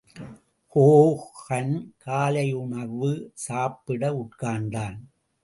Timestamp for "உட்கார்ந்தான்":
4.15-4.97